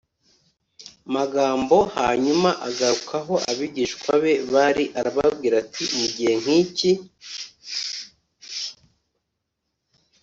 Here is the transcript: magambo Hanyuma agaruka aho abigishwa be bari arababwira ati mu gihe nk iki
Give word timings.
magambo 1.15 1.77
Hanyuma 1.97 2.49
agaruka 2.67 3.15
aho 3.21 3.35
abigishwa 3.51 4.11
be 4.23 4.33
bari 4.53 4.83
arababwira 4.99 5.55
ati 5.63 5.83
mu 5.97 6.05
gihe 6.15 6.33
nk 6.41 6.47
iki 6.59 6.91